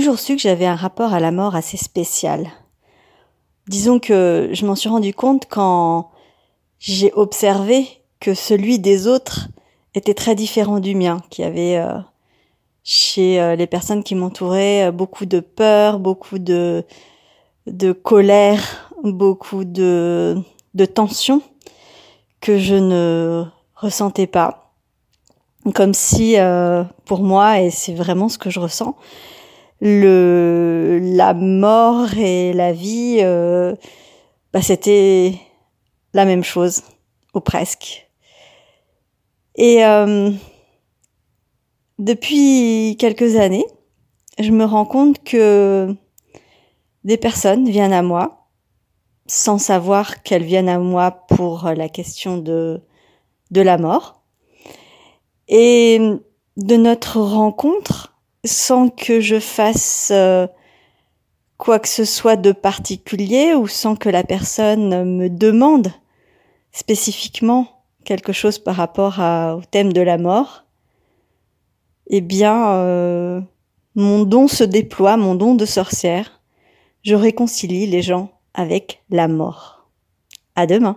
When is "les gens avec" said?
77.86-79.02